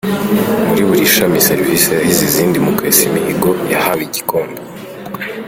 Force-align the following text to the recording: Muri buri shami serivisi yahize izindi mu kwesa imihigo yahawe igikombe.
Muri 0.67 0.81
buri 0.87 1.05
shami 1.15 1.39
serivisi 1.49 1.87
yahize 1.93 2.21
izindi 2.29 2.57
mu 2.65 2.71
kwesa 2.77 3.01
imihigo 3.09 3.49
yahawe 3.71 4.01
igikombe. 4.07 4.59